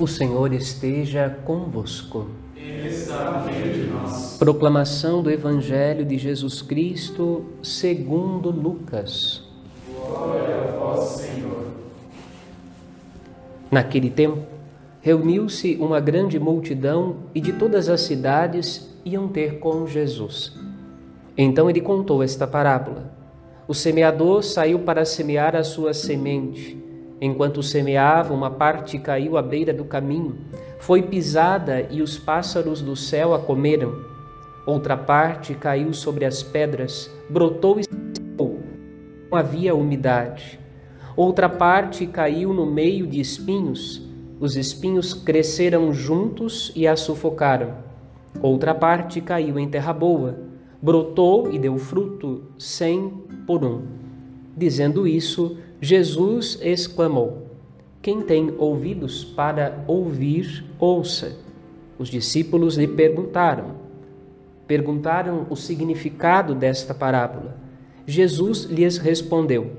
[0.00, 2.28] O Senhor esteja convosco.
[2.56, 4.36] Ele está no meio de nós.
[4.38, 9.42] Proclamação do Evangelho de Jesus Cristo segundo Lucas.
[9.92, 11.66] Glória a vós, Senhor.
[13.68, 14.38] Naquele tempo,
[15.00, 20.52] reuniu-se uma grande multidão e de todas as cidades iam ter com Jesus.
[21.36, 23.12] Então ele contou esta parábola.
[23.66, 26.87] O semeador saiu para semear a sua semente.
[27.20, 30.38] Enquanto semeava, uma parte caiu à beira do caminho,
[30.78, 33.92] foi pisada e os pássaros do céu a comeram.
[34.64, 38.60] Outra parte caiu sobre as pedras, brotou e secou.
[39.30, 40.60] Não havia umidade.
[41.16, 44.06] Outra parte caiu no meio de espinhos.
[44.38, 47.74] Os espinhos cresceram juntos e a sufocaram.
[48.40, 50.38] Outra parte caiu em terra boa,
[50.80, 53.10] brotou e deu fruto cem
[53.44, 54.07] por um.
[54.58, 57.46] Dizendo isso, Jesus exclamou:
[58.02, 61.36] Quem tem ouvidos para ouvir, ouça.
[61.96, 63.76] Os discípulos lhe perguntaram.
[64.66, 67.56] Perguntaram o significado desta parábola.
[68.04, 69.70] Jesus lhes respondeu: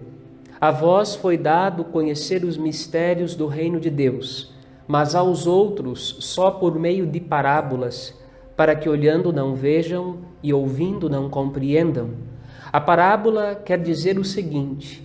[0.62, 4.54] A vós foi dado conhecer os mistérios do reino de Deus,
[4.88, 8.18] mas aos outros só por meio de parábolas,
[8.56, 12.29] para que olhando não vejam e ouvindo não compreendam.
[12.72, 15.04] A parábola quer dizer o seguinte: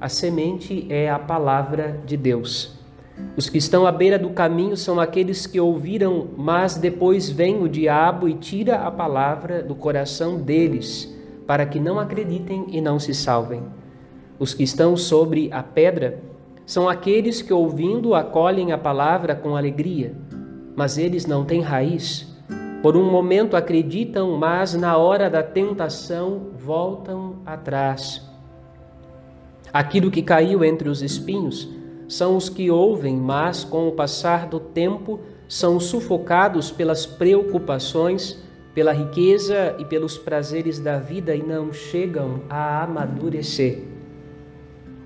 [0.00, 2.78] a semente é a palavra de Deus.
[3.36, 7.68] Os que estão à beira do caminho são aqueles que ouviram, mas depois vem o
[7.68, 11.14] diabo e tira a palavra do coração deles,
[11.46, 13.62] para que não acreditem e não se salvem.
[14.38, 16.18] Os que estão sobre a pedra
[16.64, 20.14] são aqueles que, ouvindo, acolhem a palavra com alegria,
[20.74, 22.31] mas eles não têm raiz.
[22.82, 28.28] Por um momento acreditam, mas na hora da tentação voltam atrás.
[29.72, 31.68] Aquilo que caiu entre os espinhos
[32.08, 38.42] são os que ouvem, mas com o passar do tempo são sufocados pelas preocupações,
[38.74, 43.84] pela riqueza e pelos prazeres da vida e não chegam a amadurecer.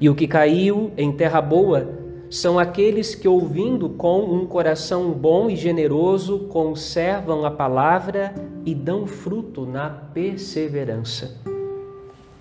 [0.01, 5.49] E o que caiu em terra boa são aqueles que, ouvindo com um coração bom
[5.49, 11.57] e generoso, conservam a palavra e dão fruto na perseverança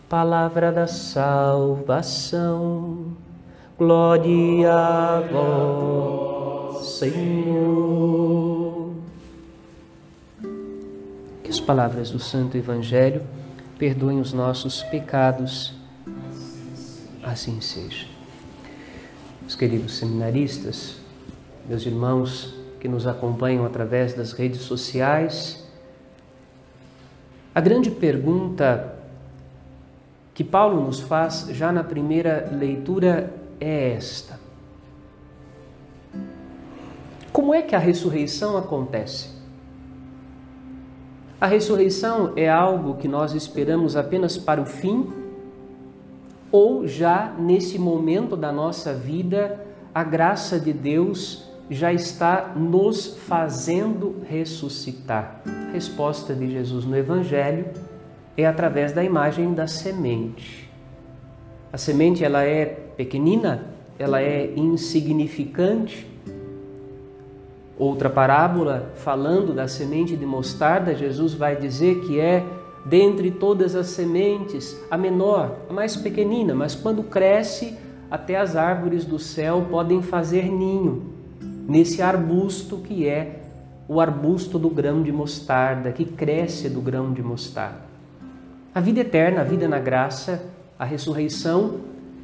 [0.10, 1.98] palavra da salvação.
[3.78, 8.14] Glória a vós, Senhor.
[11.44, 13.24] Que as palavras do Santo Evangelho
[13.78, 15.74] perdoem os nossos pecados.
[17.22, 18.15] Assim seja.
[19.46, 20.96] Meus queridos seminaristas,
[21.70, 25.64] meus irmãos que nos acompanham através das redes sociais,
[27.54, 28.98] a grande pergunta
[30.34, 34.40] que Paulo nos faz já na primeira leitura é esta:
[37.32, 39.30] Como é que a ressurreição acontece?
[41.40, 45.25] A ressurreição é algo que nós esperamos apenas para o fim?
[46.56, 49.60] Ou já nesse momento da nossa vida,
[49.94, 55.42] a graça de Deus já está nos fazendo ressuscitar?
[55.74, 57.66] resposta de Jesus no Evangelho
[58.38, 60.72] é através da imagem da semente.
[61.74, 63.66] A semente ela é pequenina,
[64.00, 66.08] ela é insignificante.
[67.78, 72.46] Outra parábola falando da semente de mostarda, Jesus vai dizer que é
[72.86, 77.76] dentre todas as sementes a menor, a mais pequenina, mas quando cresce,
[78.10, 81.16] até as árvores do céu podem fazer ninho
[81.68, 83.42] nesse arbusto que é
[83.88, 87.86] o arbusto do grão de mostarda, que cresce do grão de mostarda.
[88.74, 90.44] A vida eterna, a vida na graça,
[90.78, 91.80] a ressurreição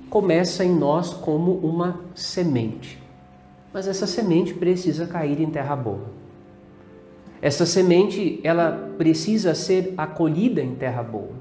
[0.09, 3.01] começa em nós como uma semente.
[3.73, 6.21] Mas essa semente precisa cair em terra boa.
[7.41, 11.31] Essa semente, ela precisa ser acolhida em terra boa.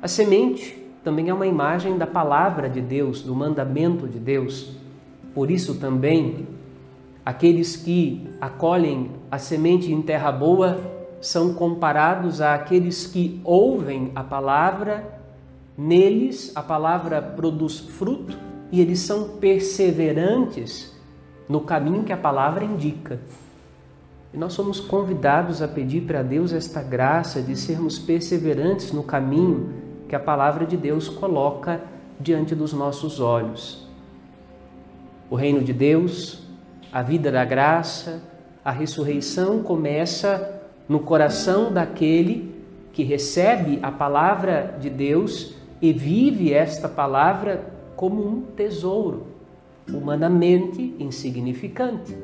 [0.00, 4.72] A semente também é uma imagem da palavra de Deus, do mandamento de Deus.
[5.34, 6.46] Por isso também
[7.24, 10.80] aqueles que acolhem a semente em terra boa
[11.20, 15.20] são comparados àqueles que ouvem a palavra,
[15.76, 18.38] neles a palavra produz fruto
[18.72, 20.94] e eles são perseverantes
[21.48, 23.20] no caminho que a palavra indica.
[24.34, 29.72] E nós somos convidados a pedir para Deus esta graça de sermos perseverantes no caminho
[30.08, 31.80] que a palavra de Deus coloca
[32.18, 33.86] diante dos nossos olhos.
[35.30, 36.42] O reino de Deus,
[36.92, 38.22] a vida da graça,
[38.64, 42.54] a ressurreição começa no coração daquele
[42.92, 49.28] que recebe a palavra de Deus e vive esta palavra como um tesouro,
[49.88, 52.16] humanamente insignificante,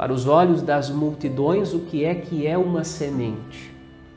[0.00, 3.70] para os olhos das multidões, o que é que é uma semente.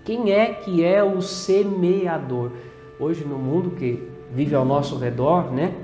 [0.06, 2.51] Quem é que é o semeador?
[2.97, 4.01] Hoje no mundo que
[4.33, 5.75] vive ao nosso redor, né?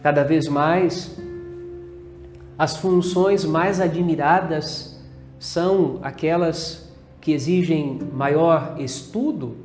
[0.00, 1.20] Cada vez mais
[2.56, 5.04] as funções mais admiradas
[5.40, 6.88] são aquelas
[7.20, 9.56] que exigem maior estudo,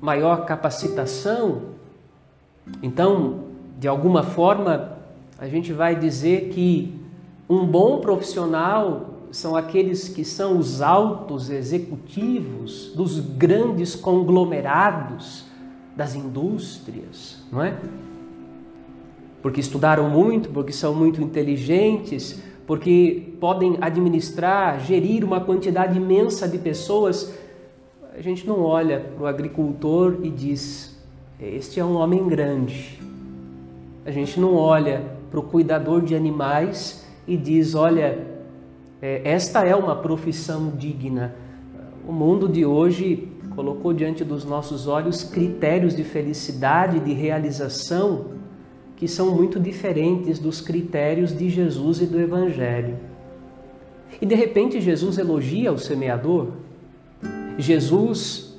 [0.00, 1.62] maior capacitação.
[2.82, 3.44] Então,
[3.78, 4.98] de alguma forma,
[5.38, 7.05] a gente vai dizer que
[7.48, 15.44] um bom profissional são aqueles que são os altos executivos dos grandes conglomerados
[15.94, 17.78] das indústrias, não é?
[19.40, 26.58] Porque estudaram muito, porque são muito inteligentes, porque podem administrar, gerir uma quantidade imensa de
[26.58, 27.32] pessoas.
[28.12, 31.00] A gente não olha para o agricultor e diz:
[31.40, 33.00] Este é um homem grande.
[34.04, 38.18] A gente não olha para o cuidador de animais e diz: Olha,
[39.00, 41.34] é, esta é uma profissão digna.
[42.06, 48.26] O mundo de hoje colocou diante dos nossos olhos critérios de felicidade, de realização,
[48.96, 52.96] que são muito diferentes dos critérios de Jesus e do Evangelho.
[54.20, 56.48] E de repente Jesus elogia o semeador,
[57.58, 58.56] Jesus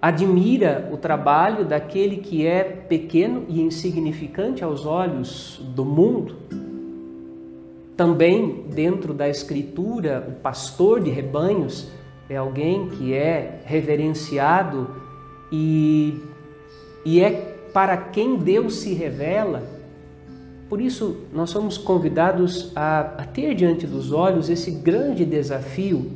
[0.00, 6.36] admira o trabalho daquele que é pequeno e insignificante aos olhos do mundo.
[7.96, 11.88] Também dentro da Escritura, o pastor de rebanhos
[12.28, 14.90] é alguém que é reverenciado
[15.52, 16.20] e,
[17.04, 17.30] e é
[17.72, 19.62] para quem Deus se revela.
[20.68, 26.10] Por isso, nós somos convidados a, a ter diante dos olhos esse grande desafio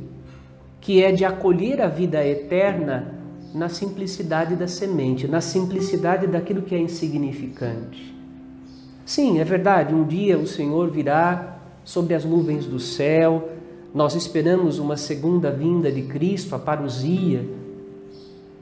[0.81, 3.15] que é de acolher a vida eterna
[3.53, 8.15] na simplicidade da semente, na simplicidade daquilo que é insignificante.
[9.05, 11.58] Sim, é verdade, um dia o Senhor virá
[11.89, 13.49] sobre as nuvens do céu,
[13.95, 17.43] nós esperamos uma segunda vinda de Cristo, a parousia,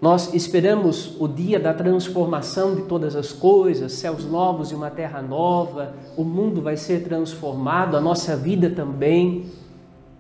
[0.01, 5.21] nós esperamos o dia da transformação de todas as coisas, céus novos e uma terra
[5.21, 9.47] nova, o mundo vai ser transformado, a nossa vida também.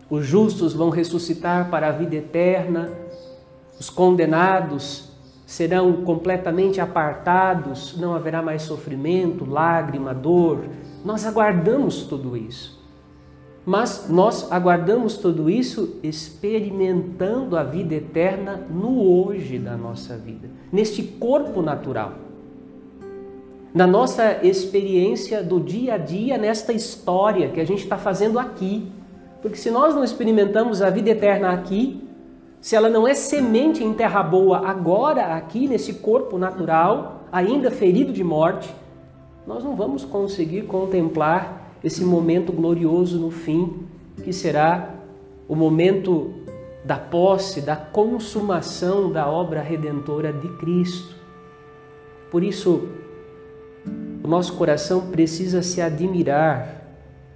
[0.09, 2.91] Os justos vão ressuscitar para a vida eterna,
[3.79, 5.07] os condenados
[5.45, 10.65] serão completamente apartados, não haverá mais sofrimento, lágrima, dor.
[11.05, 12.76] Nós aguardamos tudo isso.
[13.67, 21.03] Mas nós aguardamos tudo isso experimentando a vida eterna no hoje da nossa vida, neste
[21.03, 22.13] corpo natural.
[23.73, 28.89] Na nossa experiência do dia a dia, nesta história que a gente está fazendo aqui.
[29.41, 32.01] Porque se nós não experimentamos a vida eterna aqui,
[32.61, 38.13] se ela não é semente em terra boa agora, aqui, nesse corpo natural, ainda ferido
[38.13, 38.73] de morte,
[39.45, 43.85] nós não vamos conseguir contemplar esse momento glorioso no fim,
[44.23, 44.95] que será
[45.47, 46.33] o momento
[46.83, 51.15] da posse, da consumação da obra redentora de Cristo.
[52.31, 52.89] Por isso,
[54.23, 56.81] o nosso coração precisa se admirar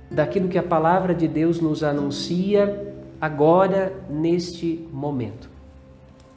[0.10, 5.50] daquilo que a palavra de Deus nos anuncia agora, neste momento.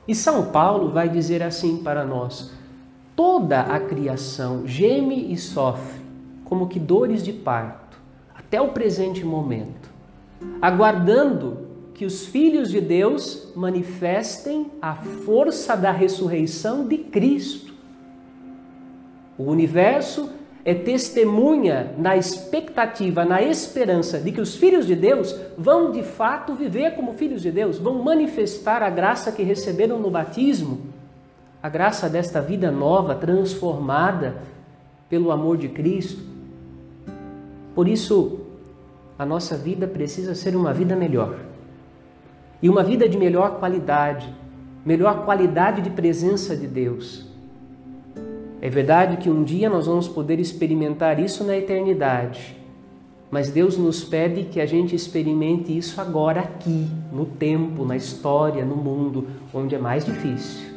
[0.07, 2.53] E São Paulo vai dizer assim para nós:
[3.17, 6.01] toda a criação geme e sofre,
[6.45, 7.84] como que dores de parto
[8.55, 9.91] até o presente momento,
[10.63, 11.59] aguardando
[11.93, 17.75] que os filhos de Deus manifestem a força da ressurreição de Cristo.
[19.37, 20.31] O universo
[20.65, 26.55] é testemunha na expectativa, na esperança de que os filhos de Deus vão de fato
[26.55, 30.81] viver como filhos de Deus, vão manifestar a graça que receberam no batismo,
[31.61, 34.37] a graça desta vida nova, transformada
[35.09, 36.23] pelo amor de Cristo.
[37.75, 38.44] Por isso,
[39.19, 41.39] a nossa vida precisa ser uma vida melhor.
[42.61, 44.33] E uma vida de melhor qualidade,
[44.85, 47.27] melhor qualidade de presença de Deus.
[48.61, 52.57] É verdade que um dia nós vamos poder experimentar isso na eternidade,
[53.31, 58.65] mas Deus nos pede que a gente experimente isso agora, aqui, no tempo, na história,
[58.65, 60.73] no mundo, onde é mais difícil.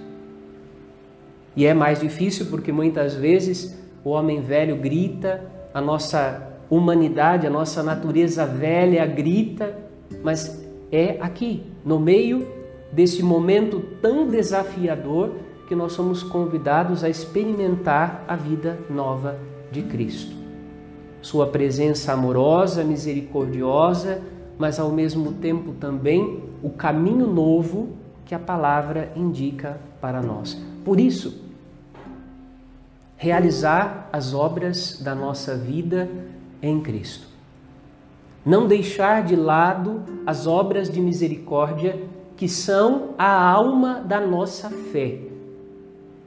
[1.56, 7.50] E é mais difícil porque muitas vezes o homem velho grita, a nossa humanidade, a
[7.50, 9.78] nossa natureza velha grita,
[10.24, 12.48] mas é aqui, no meio
[12.92, 15.32] desse momento tão desafiador
[15.68, 19.38] que nós somos convidados a experimentar a vida nova
[19.72, 20.36] de Cristo.
[21.22, 24.22] Sua presença amorosa, misericordiosa,
[24.58, 27.90] mas ao mesmo tempo também o caminho novo
[28.26, 30.58] que a palavra indica para nós.
[30.86, 31.42] Por isso,
[33.18, 36.08] realizar as obras da nossa vida
[36.62, 37.28] em Cristo.
[38.46, 42.00] Não deixar de lado as obras de misericórdia
[42.38, 45.20] que são a alma da nossa fé.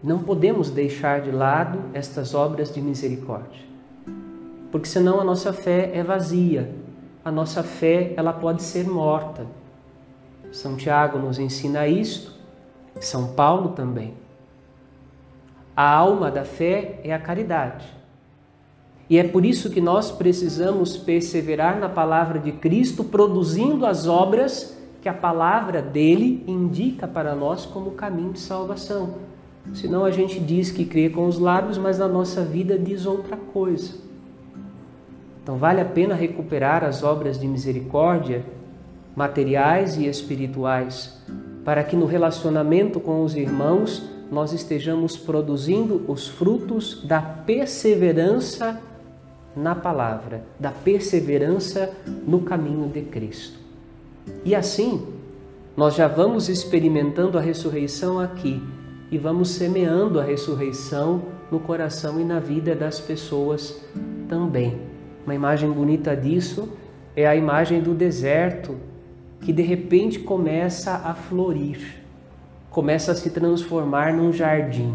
[0.03, 3.63] Não podemos deixar de lado estas obras de misericórdia.
[4.71, 6.75] Porque senão a nossa fé é vazia.
[7.25, 9.47] A nossa fé, ela pode ser morta.
[10.53, 12.33] São Tiago nos ensina isto,
[13.01, 14.15] São Paulo também.
[15.77, 17.87] A alma da fé é a caridade.
[19.11, 24.79] E é por isso que nós precisamos perseverar na palavra de Cristo, produzindo as obras
[25.03, 29.15] que a palavra dele indica para nós como caminho de salvação.
[29.75, 33.37] Senão a gente diz que crê com os lábios, mas na nossa vida diz outra
[33.37, 33.95] coisa.
[35.43, 38.45] Então vale a pena recuperar as obras de misericórdia,
[39.17, 41.21] materiais e espirituais,
[41.65, 48.81] para que no relacionamento com os irmãos nós estejamos produzindo os frutos da perseverança
[49.57, 51.93] na palavra, da perseverança
[52.27, 53.59] no caminho de Cristo.
[54.45, 55.07] E assim,
[55.77, 58.63] nós já vamos experimentando a ressurreição aqui
[59.11, 63.81] e vamos semeando a ressurreição no coração e na vida das pessoas
[64.29, 64.81] também.
[65.25, 66.69] Uma imagem bonita disso
[67.17, 68.77] é a imagem do deserto
[69.41, 72.01] que de repente começa a florir
[72.71, 74.95] começa a se transformar num jardim.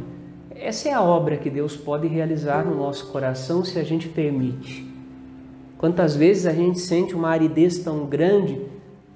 [0.55, 4.89] Essa é a obra que Deus pode realizar no nosso coração se a gente permite.
[5.77, 8.61] Quantas vezes a gente sente uma aridez tão grande,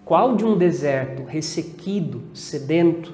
[0.04, 3.14] qual de um deserto ressequido, sedento?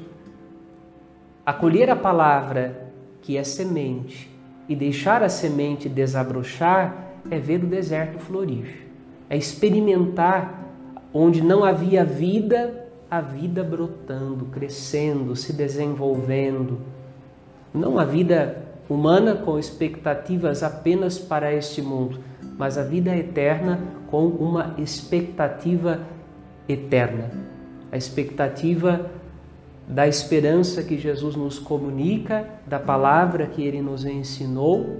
[1.46, 2.91] Acolher a palavra
[3.22, 4.27] que é semente
[4.67, 8.88] e deixar a semente desabrochar é ver o deserto florir,
[9.29, 10.63] é experimentar
[11.13, 16.79] onde não havia vida a vida brotando, crescendo, se desenvolvendo.
[17.75, 22.20] Não a vida humana com expectativas apenas para este mundo,
[22.58, 26.00] mas a vida eterna com uma expectativa
[26.70, 27.32] eterna.
[27.91, 29.12] A expectativa
[29.88, 34.98] da esperança que Jesus nos comunica, da palavra que ele nos ensinou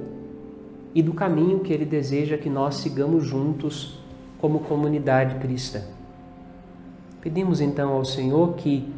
[0.94, 4.00] e do caminho que ele deseja que nós sigamos juntos
[4.38, 5.82] como comunidade cristã.
[7.22, 8.94] Pedimos então ao Senhor que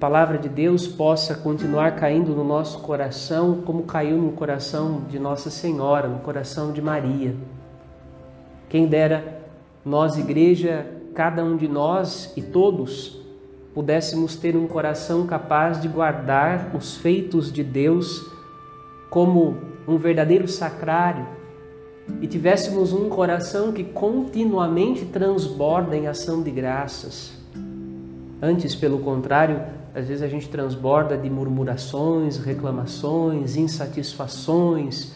[0.00, 5.50] palavra de Deus possa continuar caindo no nosso coração, como caiu no coração de Nossa
[5.50, 7.36] Senhora, no coração de Maria.
[8.70, 9.42] Quem dera
[9.84, 13.20] nós, igreja, cada um de nós e todos,
[13.74, 18.26] pudéssemos ter um coração capaz de guardar os feitos de Deus
[19.10, 21.26] como um verdadeiro sacrário
[22.22, 27.38] e tivéssemos um coração que continuamente transborda em ação de graças.
[28.42, 35.14] Antes, pelo contrário, às vezes a gente transborda de murmurações, reclamações, insatisfações.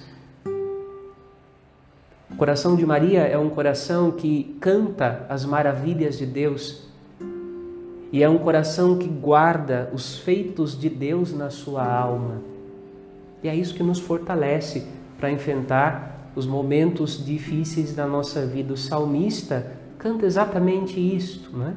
[2.31, 6.85] O coração de Maria é um coração que canta as maravilhas de Deus
[8.11, 12.43] e é um coração que guarda os feitos de Deus na sua alma.
[13.43, 14.87] E é isso que nos fortalece
[15.19, 18.73] para enfrentar os momentos difíceis da nossa vida.
[18.73, 21.75] O salmista canta exatamente isto, não é?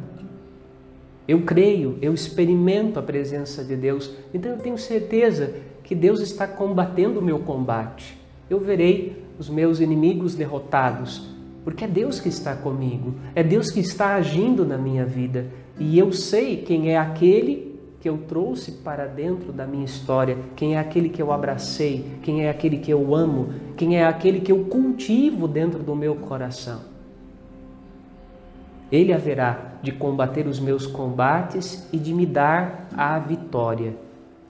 [1.27, 6.47] Eu creio, eu experimento a presença de Deus, então eu tenho certeza que Deus está
[6.47, 8.17] combatendo o meu combate.
[8.49, 11.27] Eu verei os meus inimigos derrotados,
[11.63, 15.99] porque é Deus que está comigo, é Deus que está agindo na minha vida, e
[15.99, 20.79] eu sei quem é aquele que eu trouxe para dentro da minha história, quem é
[20.79, 24.65] aquele que eu abracei, quem é aquele que eu amo, quem é aquele que eu
[24.65, 26.81] cultivo dentro do meu coração.
[28.91, 33.95] Ele haverá de combater os meus combates e de me dar a vitória.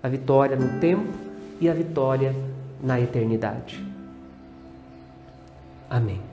[0.01, 1.13] A vitória no tempo
[1.59, 2.35] e a vitória
[2.81, 3.83] na eternidade.
[5.89, 6.26] Amém.